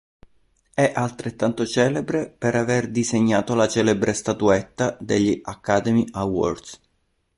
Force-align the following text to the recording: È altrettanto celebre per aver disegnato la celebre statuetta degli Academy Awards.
È 0.73 0.91
altrettanto 0.95 1.63
celebre 1.63 2.27
per 2.27 2.55
aver 2.55 2.89
disegnato 2.89 3.53
la 3.53 3.67
celebre 3.67 4.13
statuetta 4.13 4.97
degli 4.99 5.39
Academy 5.43 6.05
Awards. 6.13 6.79